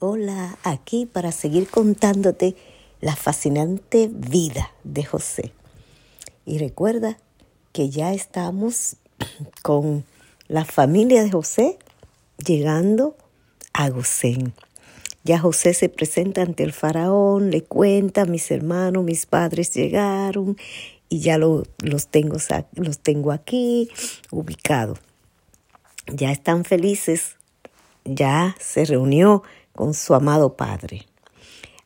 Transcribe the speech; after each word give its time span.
Hola, 0.00 0.58
aquí 0.64 1.06
para 1.06 1.30
seguir 1.30 1.68
contándote 1.68 2.56
la 3.00 3.14
fascinante 3.14 4.10
vida 4.12 4.72
de 4.82 5.04
José. 5.04 5.52
Y 6.44 6.58
recuerda 6.58 7.16
que 7.72 7.90
ya 7.90 8.12
estamos 8.12 8.96
con 9.62 10.04
la 10.48 10.64
familia 10.64 11.22
de 11.22 11.30
José 11.30 11.78
llegando 12.44 13.16
a 13.72 13.88
Gosén. 13.88 14.52
Ya 15.22 15.38
José 15.38 15.74
se 15.74 15.88
presenta 15.88 16.42
ante 16.42 16.64
el 16.64 16.72
faraón, 16.72 17.52
le 17.52 17.62
cuenta, 17.62 18.24
mis 18.24 18.50
hermanos, 18.50 19.04
mis 19.04 19.26
padres 19.26 19.72
llegaron 19.72 20.56
y 21.08 21.20
ya 21.20 21.38
los, 21.38 21.68
tengo, 22.10 22.36
los 22.74 22.98
tengo 22.98 23.30
aquí 23.30 23.88
ubicados. 24.32 24.98
Ya 26.12 26.32
están 26.32 26.64
felices, 26.64 27.36
ya 28.04 28.56
se 28.58 28.84
reunió 28.84 29.44
con 29.74 29.94
su 29.94 30.14
amado 30.14 30.56
padre. 30.56 31.06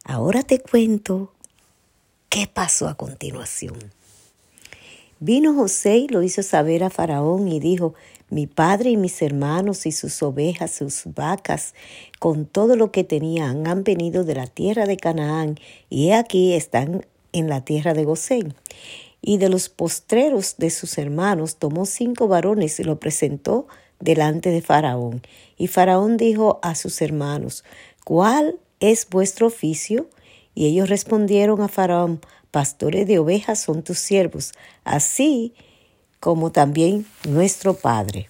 Ahora 0.04 0.42
te 0.42 0.60
cuento 0.60 1.32
qué 2.28 2.46
pasó 2.46 2.88
a 2.88 2.94
continuación. 2.94 3.76
Vino 5.20 5.52
José 5.54 5.96
y 5.96 6.08
lo 6.08 6.22
hizo 6.22 6.42
saber 6.42 6.84
a 6.84 6.90
Faraón 6.90 7.48
y 7.48 7.58
dijo, 7.58 7.94
mi 8.30 8.46
padre 8.46 8.90
y 8.90 8.96
mis 8.96 9.20
hermanos 9.22 9.86
y 9.86 9.92
sus 9.92 10.22
ovejas, 10.22 10.70
sus 10.70 11.02
vacas, 11.06 11.74
con 12.18 12.46
todo 12.46 12.76
lo 12.76 12.92
que 12.92 13.02
tenían, 13.02 13.66
han 13.66 13.84
venido 13.84 14.22
de 14.24 14.34
la 14.34 14.46
tierra 14.46 14.86
de 14.86 14.96
Canaán 14.96 15.58
y 15.88 16.10
aquí 16.10 16.52
están 16.52 17.06
en 17.32 17.48
la 17.48 17.64
tierra 17.64 17.94
de 17.94 18.04
Gosén. 18.04 18.54
Y 19.20 19.38
de 19.38 19.48
los 19.48 19.68
postreros 19.68 20.56
de 20.58 20.70
sus 20.70 20.98
hermanos 20.98 21.56
tomó 21.56 21.86
cinco 21.86 22.28
varones 22.28 22.78
y 22.78 22.84
lo 22.84 23.00
presentó 23.00 23.66
delante 24.00 24.50
de 24.50 24.62
Faraón. 24.62 25.22
Y 25.56 25.66
Faraón 25.66 26.16
dijo 26.16 26.58
a 26.62 26.74
sus 26.74 27.00
hermanos, 27.02 27.64
¿cuál 28.04 28.58
es 28.80 29.08
vuestro 29.08 29.46
oficio? 29.48 30.08
Y 30.54 30.66
ellos 30.66 30.88
respondieron 30.88 31.60
a 31.60 31.68
Faraón, 31.68 32.20
pastores 32.50 33.06
de 33.06 33.18
ovejas 33.18 33.60
son 33.60 33.82
tus 33.82 33.98
siervos, 33.98 34.52
así 34.84 35.54
como 36.20 36.50
también 36.50 37.06
nuestro 37.28 37.74
Padre. 37.74 38.28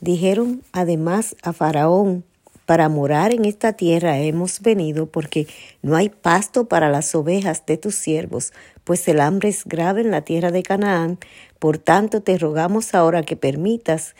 Dijeron 0.00 0.62
además 0.72 1.36
a 1.42 1.52
Faraón, 1.52 2.24
para 2.66 2.88
morar 2.88 3.32
en 3.32 3.44
esta 3.44 3.74
tierra 3.74 4.18
hemos 4.18 4.60
venido 4.60 5.06
porque 5.06 5.46
no 5.82 5.94
hay 5.94 6.08
pasto 6.08 6.66
para 6.66 6.90
las 6.90 7.14
ovejas 7.14 7.64
de 7.64 7.76
tus 7.76 7.94
siervos, 7.94 8.52
pues 8.82 9.06
el 9.06 9.20
hambre 9.20 9.48
es 9.50 9.64
grave 9.64 10.00
en 10.00 10.10
la 10.10 10.22
tierra 10.22 10.50
de 10.50 10.64
Canaán. 10.64 11.18
Por 11.60 11.78
tanto 11.78 12.22
te 12.22 12.36
rogamos 12.36 12.92
ahora 12.92 13.22
que 13.22 13.36
permitas 13.36 14.16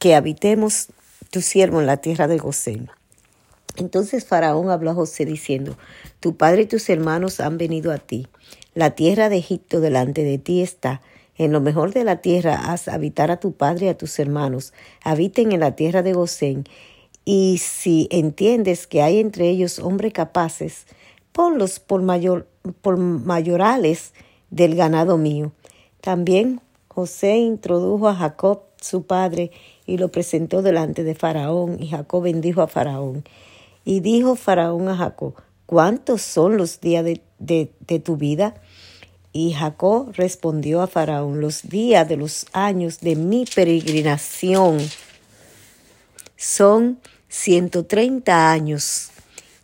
que 0.00 0.14
habitemos 0.14 0.88
tu 1.30 1.42
siervo 1.42 1.78
en 1.78 1.86
la 1.86 1.98
tierra 1.98 2.26
de 2.26 2.38
Gosén. 2.38 2.90
Entonces 3.76 4.24
Faraón 4.24 4.70
habló 4.70 4.90
a 4.90 4.94
José 4.94 5.26
diciendo, 5.26 5.76
Tu 6.20 6.36
padre 6.36 6.62
y 6.62 6.66
tus 6.66 6.88
hermanos 6.88 7.38
han 7.38 7.58
venido 7.58 7.92
a 7.92 7.98
ti. 7.98 8.26
La 8.74 8.92
tierra 8.92 9.28
de 9.28 9.36
Egipto 9.36 9.80
delante 9.80 10.24
de 10.24 10.38
ti 10.38 10.62
está. 10.62 11.02
En 11.36 11.52
lo 11.52 11.60
mejor 11.60 11.92
de 11.92 12.04
la 12.04 12.16
tierra 12.16 12.72
haz 12.72 12.88
habitar 12.88 13.30
a 13.30 13.38
tu 13.38 13.52
padre 13.52 13.86
y 13.86 13.88
a 13.90 13.98
tus 13.98 14.18
hermanos. 14.18 14.72
Habiten 15.04 15.52
en 15.52 15.60
la 15.60 15.76
tierra 15.76 16.02
de 16.02 16.14
Gosén. 16.14 16.64
Y 17.26 17.58
si 17.58 18.08
entiendes 18.10 18.86
que 18.86 19.02
hay 19.02 19.20
entre 19.20 19.50
ellos 19.50 19.78
hombres 19.78 20.14
capaces, 20.14 20.86
ponlos 21.32 21.78
por, 21.78 22.02
por 22.80 22.96
mayorales 22.96 24.14
del 24.48 24.76
ganado 24.76 25.18
mío. 25.18 25.52
También 26.00 26.62
José 26.88 27.36
introdujo 27.36 28.08
a 28.08 28.14
Jacob, 28.14 28.62
su 28.80 29.04
padre, 29.04 29.50
y 29.86 29.98
lo 29.98 30.08
presentó 30.08 30.62
delante 30.62 31.04
de 31.04 31.14
Faraón, 31.14 31.82
y 31.82 31.88
Jacob 31.88 32.22
bendijo 32.22 32.62
a 32.62 32.68
Faraón. 32.68 33.24
Y 33.84 34.00
dijo 34.00 34.36
Faraón 34.36 34.88
a 34.88 34.96
Jacob, 34.96 35.34
¿cuántos 35.66 36.22
son 36.22 36.56
los 36.56 36.80
días 36.80 37.04
de, 37.38 38.00
tu 38.04 38.16
vida? 38.16 38.54
Y 39.32 39.52
Jacob 39.52 40.12
respondió 40.14 40.82
a 40.82 40.86
Faraón, 40.86 41.40
los 41.40 41.68
días 41.68 42.08
de 42.08 42.16
los 42.16 42.46
años 42.52 43.00
de 43.00 43.16
mi 43.16 43.44
peregrinación 43.44 44.78
son 46.36 46.98
ciento 47.28 47.84
treinta 47.84 48.50
años, 48.50 49.10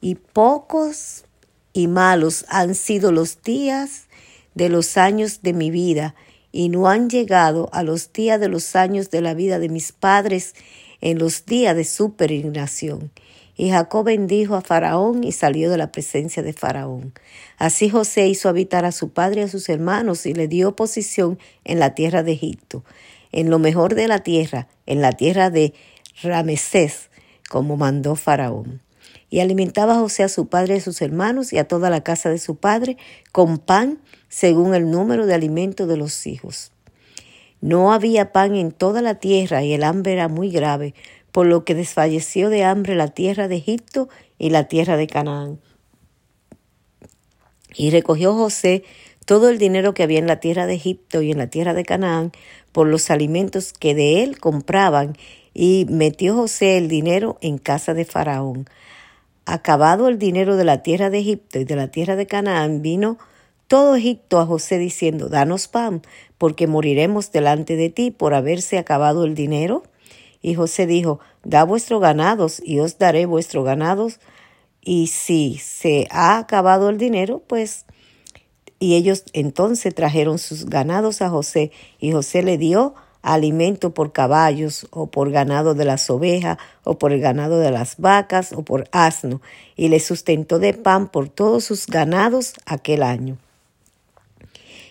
y 0.00 0.14
pocos 0.14 1.24
y 1.72 1.88
malos 1.88 2.44
han 2.48 2.74
sido 2.74 3.12
los 3.12 3.42
días 3.42 4.04
de 4.54 4.68
los 4.68 4.96
años 4.96 5.42
de 5.42 5.52
mi 5.52 5.70
vida, 5.70 6.14
y 6.52 6.68
no 6.68 6.88
han 6.88 7.10
llegado 7.10 7.68
a 7.72 7.82
los 7.82 8.12
días 8.12 8.40
de 8.40 8.48
los 8.48 8.76
años 8.76 9.10
de 9.10 9.20
la 9.20 9.34
vida 9.34 9.58
de 9.58 9.68
mis 9.68 9.92
padres 9.92 10.54
en 11.00 11.18
los 11.18 11.46
días 11.46 11.76
de 11.76 11.84
su 11.84 12.14
peregrinación. 12.14 13.10
Y 13.56 13.70
Jacob 13.70 14.04
bendijo 14.04 14.54
a 14.54 14.60
Faraón 14.60 15.24
y 15.24 15.32
salió 15.32 15.70
de 15.70 15.78
la 15.78 15.90
presencia 15.90 16.42
de 16.42 16.52
Faraón. 16.52 17.14
Así 17.56 17.88
José 17.88 18.28
hizo 18.28 18.48
habitar 18.48 18.84
a 18.84 18.92
su 18.92 19.10
padre 19.10 19.40
y 19.40 19.44
a 19.44 19.48
sus 19.48 19.68
hermanos 19.68 20.26
y 20.26 20.34
le 20.34 20.46
dio 20.46 20.76
posición 20.76 21.38
en 21.64 21.78
la 21.78 21.94
tierra 21.94 22.22
de 22.22 22.32
Egipto, 22.32 22.84
en 23.32 23.48
lo 23.48 23.58
mejor 23.58 23.94
de 23.94 24.08
la 24.08 24.18
tierra, 24.18 24.68
en 24.84 25.00
la 25.00 25.12
tierra 25.12 25.48
de 25.48 25.72
Ramesés, 26.22 27.08
como 27.48 27.76
mandó 27.76 28.14
Faraón. 28.14 28.85
Y 29.28 29.40
alimentaba 29.40 29.94
a 29.94 29.98
José 29.98 30.22
a 30.22 30.28
su 30.28 30.48
padre 30.48 30.74
y 30.74 30.78
a 30.78 30.82
sus 30.82 31.02
hermanos 31.02 31.52
y 31.52 31.58
a 31.58 31.66
toda 31.66 31.90
la 31.90 32.02
casa 32.02 32.30
de 32.30 32.38
su 32.38 32.56
padre 32.56 32.96
con 33.32 33.58
pan 33.58 34.00
según 34.28 34.74
el 34.74 34.90
número 34.90 35.26
de 35.26 35.34
alimento 35.34 35.86
de 35.86 35.96
los 35.96 36.26
hijos. 36.26 36.70
No 37.60 37.92
había 37.92 38.32
pan 38.32 38.54
en 38.54 38.70
toda 38.70 39.02
la 39.02 39.16
tierra 39.16 39.64
y 39.64 39.72
el 39.72 39.82
hambre 39.82 40.12
era 40.12 40.28
muy 40.28 40.50
grave, 40.50 40.94
por 41.32 41.46
lo 41.46 41.64
que 41.64 41.74
desfalleció 41.74 42.48
de 42.48 42.64
hambre 42.64 42.94
la 42.94 43.08
tierra 43.08 43.48
de 43.48 43.56
Egipto 43.56 44.08
y 44.38 44.50
la 44.50 44.68
tierra 44.68 44.96
de 44.96 45.06
Canaán. 45.06 45.60
Y 47.74 47.90
recogió 47.90 48.34
José 48.34 48.84
todo 49.26 49.50
el 49.50 49.58
dinero 49.58 49.92
que 49.92 50.02
había 50.02 50.18
en 50.18 50.28
la 50.28 50.40
tierra 50.40 50.66
de 50.66 50.74
Egipto 50.74 51.20
y 51.20 51.32
en 51.32 51.38
la 51.38 51.48
tierra 51.48 51.74
de 51.74 51.84
Canaán 51.84 52.32
por 52.72 52.86
los 52.86 53.10
alimentos 53.10 53.72
que 53.72 53.94
de 53.94 54.22
él 54.22 54.38
compraban, 54.38 55.16
y 55.52 55.86
metió 55.88 56.34
José 56.34 56.76
el 56.76 56.88
dinero 56.88 57.38
en 57.40 57.56
casa 57.56 57.94
de 57.94 58.04
Faraón. 58.04 58.68
Acabado 59.46 60.08
el 60.08 60.18
dinero 60.18 60.56
de 60.56 60.64
la 60.64 60.82
tierra 60.82 61.08
de 61.08 61.18
Egipto 61.20 61.60
y 61.60 61.64
de 61.64 61.76
la 61.76 61.88
tierra 61.88 62.16
de 62.16 62.26
Canaán, 62.26 62.82
vino 62.82 63.16
todo 63.68 63.94
Egipto 63.94 64.40
a 64.40 64.46
José 64.46 64.76
diciendo, 64.78 65.28
Danos 65.28 65.68
pan, 65.68 66.02
porque 66.36 66.66
moriremos 66.66 67.30
delante 67.30 67.76
de 67.76 67.88
ti 67.88 68.10
por 68.10 68.34
haberse 68.34 68.76
acabado 68.76 69.24
el 69.24 69.34
dinero. 69.34 69.84
Y 70.42 70.54
José 70.54 70.86
dijo, 70.86 71.20
Da 71.44 71.64
vuestros 71.64 72.00
ganados 72.00 72.60
y 72.64 72.80
os 72.80 72.98
daré 72.98 73.24
vuestros 73.26 73.64
ganados. 73.64 74.18
Y 74.80 75.06
si 75.06 75.58
se 75.58 76.08
ha 76.10 76.38
acabado 76.38 76.88
el 76.88 76.98
dinero, 76.98 77.42
pues... 77.46 77.86
Y 78.78 78.94
ellos 78.94 79.24
entonces 79.32 79.94
trajeron 79.94 80.38
sus 80.38 80.66
ganados 80.66 81.22
a 81.22 81.30
José, 81.30 81.72
y 81.98 82.12
José 82.12 82.42
le 82.42 82.58
dio 82.58 82.94
alimento 83.26 83.92
por 83.92 84.12
caballos, 84.12 84.86
o 84.90 85.08
por 85.08 85.32
ganado 85.32 85.74
de 85.74 85.84
las 85.84 86.08
ovejas, 86.08 86.58
o 86.84 86.96
por 86.96 87.12
el 87.12 87.20
ganado 87.20 87.58
de 87.58 87.72
las 87.72 87.96
vacas, 87.98 88.52
o 88.52 88.62
por 88.62 88.88
asno, 88.92 89.42
y 89.74 89.88
le 89.88 89.98
sustentó 89.98 90.60
de 90.60 90.74
pan 90.74 91.08
por 91.08 91.28
todos 91.28 91.64
sus 91.64 91.86
ganados 91.86 92.54
aquel 92.66 93.02
año. 93.02 93.36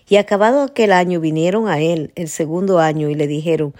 Y 0.10 0.18
acabado 0.18 0.62
aquel 0.62 0.92
año 0.92 1.22
vinieron 1.22 1.70
a 1.70 1.80
él 1.80 2.12
el 2.16 2.28
segundo 2.28 2.80
año 2.80 3.10
y 3.10 3.16
le 3.16 3.26
dijeron, 3.26 3.74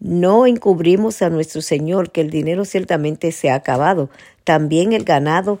no 0.00 0.46
encubrimos 0.46 1.20
a 1.20 1.28
nuestro 1.28 1.60
Señor 1.60 2.10
que 2.10 2.22
el 2.22 2.30
dinero 2.30 2.64
ciertamente 2.64 3.30
se 3.30 3.50
ha 3.50 3.56
acabado. 3.56 4.08
También 4.42 4.94
el 4.94 5.04
ganado 5.04 5.60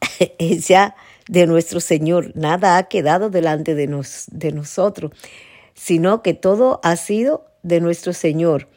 es 0.38 0.66
ya 0.66 0.96
de 1.28 1.46
nuestro 1.46 1.80
Señor. 1.80 2.32
Nada 2.34 2.78
ha 2.78 2.84
quedado 2.84 3.28
delante 3.28 3.74
de, 3.74 3.86
nos, 3.86 4.24
de 4.32 4.52
nosotros, 4.52 5.12
sino 5.74 6.22
que 6.22 6.32
todo 6.32 6.80
ha 6.82 6.96
sido 6.96 7.47
de 7.62 7.80
nuestro 7.80 8.12
Señor. 8.12 8.68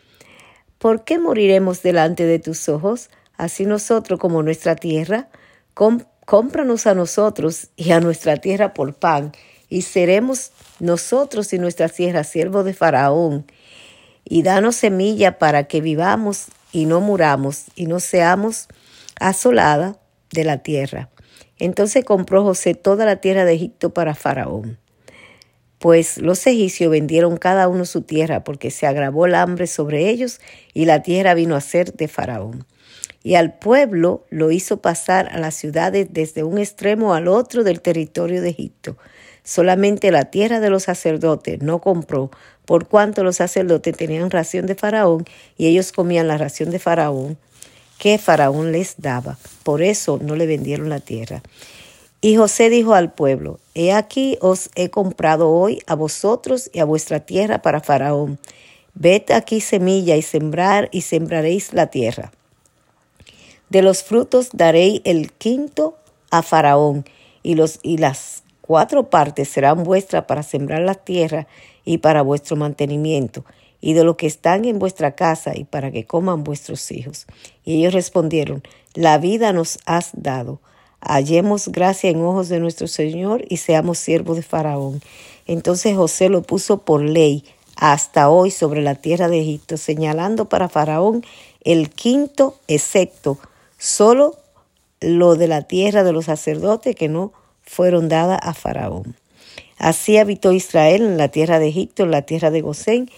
¿Por 0.78 1.04
qué 1.04 1.20
moriremos 1.20 1.84
delante 1.84 2.26
de 2.26 2.40
tus 2.40 2.68
ojos? 2.70 3.10
Así 3.38 3.66
nosotros 3.66 4.20
como 4.20 4.44
nuestra 4.44 4.76
tierra. 4.76 5.30
cómpranos 6.26 6.88
a 6.88 6.96
nosotros 6.96 7.70
y 7.76 7.92
a 7.92 8.00
nuestra 8.00 8.38
tierra 8.38 8.74
por 8.74 8.94
pan, 8.94 9.32
y 9.70 9.82
seremos 9.82 10.52
nosotros 10.80 11.54
y 11.54 11.60
nuestra 11.60 11.90
tierra 11.90 12.24
siervos 12.24 12.66
de 12.66 12.74
Faraón 12.74 13.46
y 14.26 14.44
danos 14.44 14.76
semilla 14.76 15.40
para 15.40 15.66
que 15.66 15.82
vivamos 15.82 16.48
y 16.72 16.86
no 16.86 17.02
muramos 17.02 17.66
y 17.76 17.86
no 17.86 18.00
seamos 18.00 18.68
asolada 19.20 19.98
de 20.32 20.44
la 20.44 20.60
tierra. 20.60 21.10
Entonces 21.58 22.06
compró 22.06 22.44
José 22.44 22.74
toda 22.74 23.06
la 23.06 23.18
tierra 23.18 23.46
de 23.46 23.54
Egipto 23.54 23.94
para 23.94 24.16
Faraón. 24.16 24.80
Pues 25.82 26.20
los 26.20 26.46
egipcios 26.46 26.92
vendieron 26.92 27.38
cada 27.38 27.68
uno 27.68 27.86
su 27.86 28.04
tierra 28.04 28.44
porque 28.44 28.70
se 28.70 28.86
agravó 28.86 29.26
el 29.26 29.34
hambre 29.34 29.66
sobre 29.66 30.10
ellos 30.12 30.40
y 30.76 30.86
la 30.86 31.02
tierra 31.02 31.34
vino 31.34 31.56
a 31.56 31.62
ser 31.62 31.94
de 31.94 32.08
Faraón. 32.08 32.68
Y 33.24 33.34
al 33.34 33.58
pueblo 33.58 34.24
lo 34.30 34.52
hizo 34.52 34.80
pasar 34.80 35.30
a 35.30 35.40
las 35.40 35.56
ciudades 35.56 36.10
desde 36.12 36.44
un 36.44 36.60
extremo 36.60 37.16
al 37.16 37.28
otro 37.28 37.64
del 37.64 37.82
territorio 37.82 38.44
de 38.44 38.50
Egipto. 38.50 38.96
Solamente 39.44 40.12
la 40.12 40.26
tierra 40.26 40.60
de 40.60 40.70
los 40.70 40.84
sacerdotes 40.84 41.64
no 41.64 41.80
compró, 41.80 42.30
por 42.66 42.88
cuanto 42.88 43.24
los 43.24 43.38
sacerdotes 43.38 43.98
tenían 43.98 44.30
ración 44.30 44.68
de 44.68 44.76
Faraón 44.76 45.26
y 45.58 45.66
ellos 45.66 45.92
comían 45.92 46.28
la 46.28 46.38
ración 46.38 46.70
de 46.70 46.78
Faraón, 46.78 47.40
que 47.98 48.20
Faraón 48.20 48.72
les 48.72 48.98
daba. 49.00 49.40
Por 49.64 49.82
eso 49.82 50.20
no 50.22 50.36
le 50.36 50.46
vendieron 50.46 50.90
la 50.90 51.00
tierra. 51.00 51.42
Y 52.22 52.36
José 52.36 52.70
dijo 52.70 52.94
al 52.94 53.12
pueblo, 53.12 53.60
He 53.74 53.92
aquí 53.92 54.38
os 54.42 54.70
he 54.76 54.90
comprado 54.90 55.50
hoy 55.50 55.82
a 55.88 55.96
vosotros 55.96 56.70
y 56.72 56.80
a 56.80 56.86
vuestra 56.86 57.22
tierra 57.22 57.64
para 57.64 57.82
Faraón. 57.82 58.40
Ved 58.94 59.32
aquí 59.32 59.60
semilla 59.60 60.16
y 60.16 60.22
sembrar 60.22 60.88
y 60.92 61.02
sembraréis 61.02 61.74
la 61.74 61.88
tierra. 61.88 62.32
De 63.70 63.82
los 63.82 64.04
frutos 64.04 64.50
daréis 64.54 65.02
el 65.04 65.32
quinto 65.32 65.98
a 66.30 66.44
Faraón 66.44 67.06
y, 67.42 67.56
los, 67.56 67.80
y 67.82 67.98
las 67.98 68.44
cuatro 68.62 69.10
partes 69.10 69.50
serán 69.50 69.84
vuestras 69.84 70.26
para 70.26 70.44
sembrar 70.44 70.82
la 70.82 70.96
tierra 70.96 71.48
y 71.86 72.00
para 72.00 72.22
vuestro 72.22 72.56
mantenimiento 72.56 73.46
y 73.80 73.94
de 73.94 74.04
lo 74.04 74.16
que 74.16 74.28
están 74.28 74.66
en 74.66 74.78
vuestra 74.78 75.16
casa 75.16 75.58
y 75.58 75.64
para 75.64 75.92
que 75.92 76.06
coman 76.06 76.44
vuestros 76.44 76.92
hijos. 76.92 77.26
Y 77.66 77.80
ellos 77.80 77.94
respondieron, 77.94 78.62
la 78.94 79.18
vida 79.18 79.54
nos 79.54 79.80
has 79.86 80.12
dado. 80.14 80.60
Hallemos 81.02 81.70
gracia 81.70 82.10
en 82.10 82.22
ojos 82.22 82.50
de 82.50 82.60
nuestro 82.60 82.88
Señor 82.88 83.44
y 83.50 83.58
seamos 83.58 83.98
siervos 83.98 84.38
de 84.38 84.44
Faraón. 84.44 85.02
Entonces 85.48 85.96
José 85.98 86.30
lo 86.30 86.44
puso 86.44 86.80
por 86.80 87.02
ley 87.02 87.44
hasta 87.76 88.30
hoy 88.30 88.52
sobre 88.52 88.82
la 88.82 88.96
tierra 88.96 89.28
de 89.28 89.42
Egipto, 89.42 89.78
señalando 89.78 90.46
para 90.46 90.70
Faraón 90.70 91.26
el 91.64 91.90
quinto 91.90 92.60
excepto, 92.68 93.40
solo 93.78 94.38
lo 95.00 95.36
de 95.36 95.48
la 95.48 95.64
tierra 95.64 96.04
de 96.04 96.14
los 96.14 96.26
sacerdotes 96.26 96.96
que 96.96 97.10
no 97.10 97.34
fueron 97.64 98.08
dadas 98.08 98.40
a 98.44 98.54
Faraón. 98.54 99.16
Así 99.78 100.18
habitó 100.18 100.52
Israel 100.52 101.02
en 101.02 101.18
la 101.18 101.30
tierra 101.30 101.58
de 101.58 101.70
Egipto, 101.70 102.04
en 102.04 102.12
la 102.12 102.22
tierra 102.22 102.52
de 102.52 102.62
Gosén, 102.62 103.10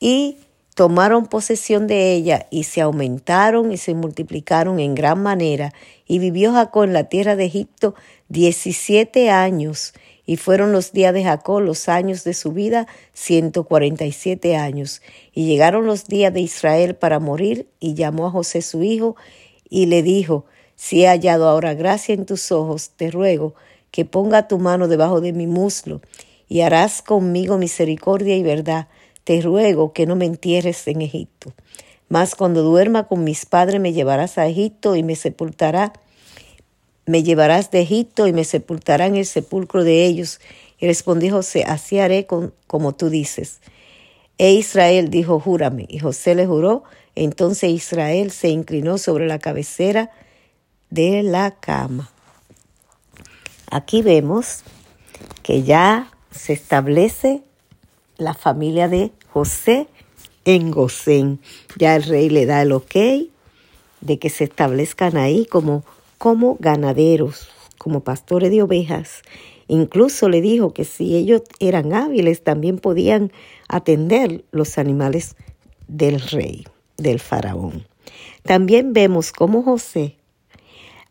y 0.00 0.38
tomaron 0.78 1.26
posesión 1.26 1.88
de 1.88 2.12
ella 2.12 2.46
y 2.50 2.62
se 2.62 2.80
aumentaron 2.80 3.72
y 3.72 3.78
se 3.78 3.94
multiplicaron 3.94 4.78
en 4.78 4.94
gran 4.94 5.20
manera. 5.20 5.72
Y 6.06 6.20
vivió 6.20 6.52
Jacob 6.52 6.84
en 6.84 6.92
la 6.92 7.08
tierra 7.08 7.34
de 7.34 7.46
Egipto 7.46 7.96
diecisiete 8.28 9.28
años 9.28 9.92
y 10.24 10.36
fueron 10.36 10.70
los 10.70 10.92
días 10.92 11.12
de 11.12 11.24
Jacob, 11.24 11.62
los 11.62 11.88
años 11.88 12.22
de 12.22 12.32
su 12.32 12.52
vida, 12.52 12.86
ciento 13.12 13.64
cuarenta 13.64 14.04
y 14.04 14.12
siete 14.12 14.54
años. 14.54 15.02
Y 15.34 15.46
llegaron 15.46 15.84
los 15.84 16.06
días 16.06 16.32
de 16.32 16.42
Israel 16.42 16.94
para 16.94 17.18
morir, 17.18 17.66
y 17.80 17.94
llamó 17.94 18.28
a 18.28 18.30
José 18.30 18.62
su 18.62 18.84
hijo, 18.84 19.16
y 19.68 19.86
le 19.86 20.04
dijo, 20.04 20.44
Si 20.76 21.02
he 21.02 21.08
hallado 21.08 21.48
ahora 21.48 21.74
gracia 21.74 22.14
en 22.14 22.24
tus 22.24 22.52
ojos, 22.52 22.90
te 22.90 23.10
ruego 23.10 23.54
que 23.90 24.04
ponga 24.04 24.46
tu 24.46 24.58
mano 24.58 24.86
debajo 24.86 25.20
de 25.20 25.32
mi 25.32 25.48
muslo, 25.48 26.02
y 26.46 26.60
harás 26.60 27.02
conmigo 27.02 27.58
misericordia 27.58 28.36
y 28.36 28.44
verdad. 28.44 28.86
Te 29.28 29.42
ruego 29.42 29.92
que 29.92 30.06
no 30.06 30.16
me 30.16 30.24
entierres 30.24 30.88
en 30.88 31.02
Egipto. 31.02 31.52
Mas 32.08 32.34
cuando 32.34 32.62
duerma 32.62 33.08
con 33.08 33.24
mis 33.24 33.44
padres 33.44 33.78
me 33.78 33.92
llevarás 33.92 34.38
a 34.38 34.46
Egipto 34.46 34.96
y 34.96 35.02
me 35.02 35.16
sepultará 35.16 35.92
me 37.04 37.22
llevarás 37.22 37.70
de 37.70 37.82
Egipto 37.82 38.26
y 38.26 38.32
me 38.32 38.44
sepultará 38.44 39.04
en 39.04 39.16
el 39.16 39.26
sepulcro 39.26 39.84
de 39.84 40.06
ellos. 40.06 40.40
Y 40.78 40.86
respondió 40.86 41.34
José, 41.34 41.64
así 41.66 41.98
haré 41.98 42.24
con, 42.24 42.54
como 42.66 42.94
tú 42.94 43.10
dices. 43.10 43.60
E 44.38 44.52
Israel 44.52 45.10
dijo, 45.10 45.38
júrame. 45.38 45.84
Y 45.90 45.98
José 45.98 46.34
le 46.34 46.46
juró. 46.46 46.84
Entonces 47.14 47.68
Israel 47.68 48.30
se 48.30 48.48
inclinó 48.48 48.96
sobre 48.96 49.26
la 49.26 49.38
cabecera 49.38 50.10
de 50.88 51.22
la 51.22 51.50
cama. 51.50 52.10
Aquí 53.70 54.00
vemos 54.00 54.62
que 55.42 55.64
ya 55.64 56.10
se 56.30 56.54
establece 56.54 57.42
la 58.18 58.34
familia 58.34 58.88
de 58.88 59.12
José 59.38 59.86
en 60.44 60.72
Gosén. 60.72 61.38
Ya 61.76 61.94
el 61.94 62.02
rey 62.02 62.28
le 62.28 62.44
da 62.44 62.62
el 62.62 62.72
ok 62.72 62.96
de 64.00 64.18
que 64.18 64.30
se 64.30 64.42
establezcan 64.42 65.16
ahí 65.16 65.46
como 65.46 65.84
como 66.18 66.56
ganaderos, 66.58 67.48
como 67.78 68.00
pastores 68.00 68.50
de 68.50 68.62
ovejas. 68.62 69.22
Incluso 69.68 70.28
le 70.28 70.40
dijo 70.40 70.74
que 70.74 70.84
si 70.84 71.14
ellos 71.14 71.42
eran 71.60 71.92
hábiles, 71.92 72.42
también 72.42 72.78
podían 72.78 73.30
atender 73.68 74.44
los 74.50 74.76
animales 74.76 75.36
del 75.86 76.20
rey, 76.20 76.66
del 76.96 77.20
faraón. 77.20 77.86
También 78.42 78.92
vemos 78.92 79.30
cómo 79.30 79.62
José, 79.62 80.16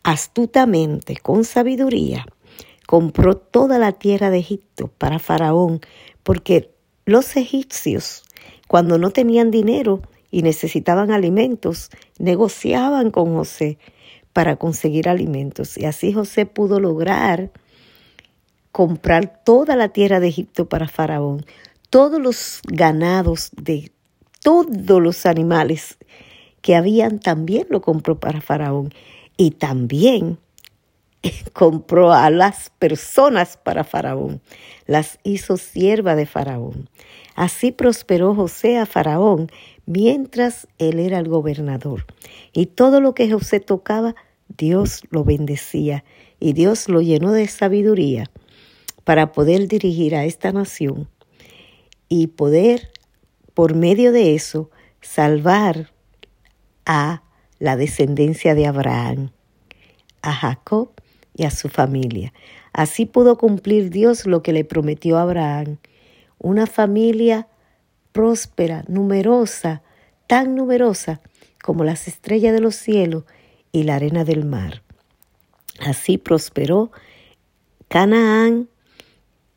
astutamente, 0.04 1.16
con 1.16 1.46
sabiduría, 1.46 2.26
compró 2.88 3.38
toda 3.38 3.80
la 3.80 3.94
tierra 3.94 4.30
de 4.32 4.40
Egipto 4.40 4.90
para 4.98 5.20
Faraón, 5.20 5.80
porque 6.24 6.77
los 7.08 7.38
egipcios, 7.38 8.24
cuando 8.68 8.98
no 8.98 9.12
tenían 9.12 9.50
dinero 9.50 10.02
y 10.30 10.42
necesitaban 10.42 11.10
alimentos, 11.10 11.90
negociaban 12.20 13.12
con 13.12 13.34
José 13.34 13.80
para 14.34 14.58
conseguir 14.58 15.08
alimentos. 15.08 15.78
Y 15.78 15.86
así 15.86 16.12
José 16.12 16.46
pudo 16.46 16.82
lograr 16.82 17.50
comprar 18.74 19.42
toda 19.46 19.78
la 19.78 19.88
tierra 19.88 20.20
de 20.20 20.28
Egipto 20.28 20.68
para 20.68 20.90
Faraón, 20.90 21.46
todos 21.90 22.22
los 22.22 22.60
ganados 22.66 23.52
de 23.56 23.94
todos 24.44 25.02
los 25.02 25.26
animales 25.26 25.98
que 26.62 26.76
habían 26.76 27.20
también 27.20 27.68
lo 27.70 27.82
compró 27.82 28.20
para 28.20 28.42
Faraón 28.42 28.94
y 29.38 29.52
también 29.52 30.40
compró 31.54 32.14
a 32.14 32.30
las 32.30 32.72
personas 32.78 33.58
para 33.58 33.84
Faraón, 33.84 34.42
las 34.86 35.20
hizo 35.24 35.58
sierva 35.58 36.16
de 36.16 36.26
Faraón. 36.26 36.90
Así 37.36 37.72
prosperó 37.72 38.34
José 38.34 38.78
a 38.78 38.86
Faraón 38.86 39.52
mientras 39.86 40.68
él 40.80 41.00
era 41.00 41.20
el 41.20 41.28
gobernador. 41.28 42.06
Y 42.52 42.68
todo 42.68 43.00
lo 43.00 43.14
que 43.14 43.32
José 43.32 43.60
tocaba 43.60 44.16
Dios 44.58 45.02
lo 45.10 45.24
bendecía 45.24 46.04
y 46.40 46.54
Dios 46.54 46.90
lo 46.90 47.02
llenó 47.02 47.32
de 47.32 47.48
sabiduría 47.48 48.30
para 49.04 49.32
poder 49.32 49.68
dirigir 49.68 50.16
a 50.16 50.26
esta 50.26 50.52
nación 50.52 51.10
y 52.10 52.28
poder, 52.28 52.92
por 53.54 53.76
medio 53.76 54.12
de 54.12 54.36
eso, 54.36 54.70
salvar 55.02 55.92
a 56.86 57.24
la 57.60 57.76
descendencia 57.76 58.56
de 58.56 58.68
Abraham, 58.68 59.32
a 60.22 60.34
Jacob 60.34 60.97
y 61.38 61.46
a 61.46 61.52
su 61.52 61.70
familia. 61.70 62.34
Así 62.74 63.06
pudo 63.06 63.38
cumplir 63.38 63.90
Dios 63.90 64.26
lo 64.26 64.44
que 64.44 64.52
le 64.52 64.66
prometió 64.66 65.18
a 65.18 65.22
Abraham, 65.22 65.78
una 66.40 66.68
familia 66.68 67.48
próspera, 68.12 68.84
numerosa, 68.88 69.84
tan 70.26 70.56
numerosa 70.56 71.22
como 71.64 71.84
las 71.84 72.08
estrellas 72.08 72.54
de 72.54 72.60
los 72.60 72.76
cielos 72.76 73.24
y 73.72 73.84
la 73.84 73.96
arena 73.96 74.26
del 74.26 74.46
mar. 74.46 74.82
Así 75.80 76.18
prosperó. 76.18 76.92
Canaán 77.88 78.68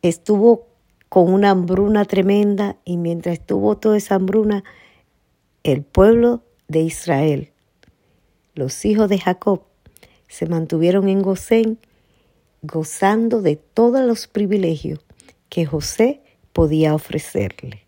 estuvo 0.02 0.68
con 1.08 1.32
una 1.32 1.50
hambruna 1.50 2.04
tremenda 2.04 2.76
y 2.84 2.96
mientras 2.98 3.38
estuvo 3.38 3.76
toda 3.78 3.96
esa 3.96 4.14
hambruna, 4.14 4.62
el 5.62 5.82
pueblo 5.82 6.44
de 6.68 6.80
Israel, 6.80 7.52
los 8.54 8.84
hijos 8.84 9.08
de 9.08 9.18
Jacob, 9.18 9.62
se 10.30 10.46
mantuvieron 10.46 11.08
en 11.08 11.22
Gosén 11.22 11.78
gozando 12.62 13.42
de 13.42 13.56
todos 13.56 14.00
los 14.06 14.28
privilegios 14.28 15.00
que 15.48 15.66
José 15.66 16.22
podía 16.52 16.94
ofrecerle. 16.94 17.82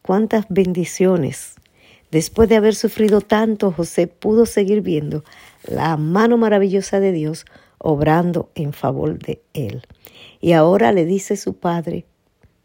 Cuántas 0.00 0.46
bendiciones. 0.48 1.54
Después 2.10 2.48
de 2.48 2.56
haber 2.56 2.74
sufrido 2.74 3.20
tanto, 3.20 3.72
José 3.72 4.06
pudo 4.06 4.46
seguir 4.46 4.80
viendo 4.80 5.22
la 5.64 5.96
mano 5.98 6.38
maravillosa 6.38 6.98
de 6.98 7.12
Dios 7.12 7.44
obrando 7.78 8.50
en 8.54 8.72
favor 8.72 9.18
de 9.18 9.42
él. 9.52 9.82
Y 10.40 10.52
ahora 10.52 10.92
le 10.92 11.04
dice 11.04 11.36
su 11.36 11.54
padre, 11.54 12.06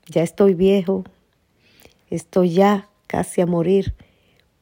ya 0.08 0.24
estoy 0.24 0.54
viejo, 0.54 1.04
estoy 2.10 2.52
ya 2.54 2.90
casi 3.08 3.42
a 3.42 3.46
morir, 3.46 3.94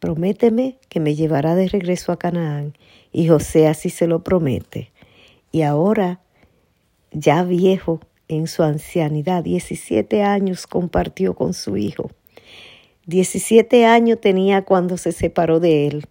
prométeme 0.05 0.77
que 0.87 0.99
me 0.99 1.15
llevará 1.15 1.55
de 1.55 1.67
regreso 1.67 2.11
a 2.11 2.19
Canaán. 2.19 2.77
Y 3.11 3.27
José 3.27 3.67
así 3.67 3.89
se 3.89 4.05
lo 4.05 4.23
promete. 4.23 4.91
Y 5.51 5.63
ahora, 5.63 6.19
ya 7.11 7.41
viejo, 7.43 8.01
en 8.27 8.45
su 8.45 8.61
ancianidad, 8.61 9.43
17 9.43 10.21
años 10.21 10.67
compartió 10.67 11.33
con 11.33 11.55
su 11.55 11.75
hijo. 11.75 12.11
17 13.07 13.87
años 13.87 14.21
tenía 14.21 14.61
cuando 14.61 14.97
se 14.97 15.11
separó 15.11 15.59
de 15.59 15.87
él 15.87 16.05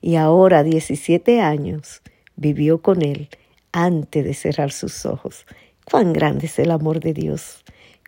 y 0.00 0.14
ahora 0.14 0.62
17 0.62 1.40
años 1.40 2.00
vivió 2.36 2.80
con 2.80 3.02
él 3.02 3.28
antes 3.72 4.24
de 4.24 4.34
cerrar 4.34 4.70
sus 4.70 5.04
ojos. 5.04 5.46
Cuán 5.90 6.12
grande 6.12 6.46
es 6.46 6.60
el 6.60 6.70
amor 6.70 7.00
de 7.00 7.12
Dios, 7.12 7.64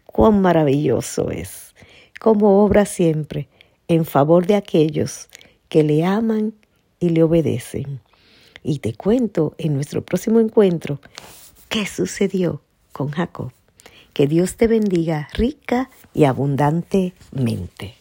cuán 0.06 0.40
maravilloso 0.40 1.32
es, 1.32 1.74
cómo 2.20 2.64
obra 2.64 2.84
siempre 2.84 3.48
en 3.88 4.04
favor 4.04 4.46
de 4.46 4.54
aquellos 4.54 5.28
que 5.68 5.82
le 5.82 6.04
aman 6.04 6.54
y 7.00 7.10
le 7.10 7.22
obedecen. 7.22 8.00
Y 8.62 8.78
te 8.78 8.94
cuento 8.94 9.54
en 9.58 9.74
nuestro 9.74 10.04
próximo 10.04 10.40
encuentro 10.40 11.00
qué 11.68 11.86
sucedió 11.86 12.62
con 12.92 13.10
Jacob. 13.10 13.52
Que 14.12 14.26
Dios 14.26 14.56
te 14.56 14.68
bendiga 14.68 15.28
rica 15.34 15.90
y 16.14 16.24
abundantemente. 16.24 17.94